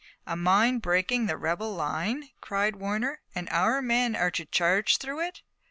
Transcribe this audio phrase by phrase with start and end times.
[0.25, 5.19] "A mine breaking the rebel line!" cried Warner, "and our men are to charge through
[5.19, 5.43] it!"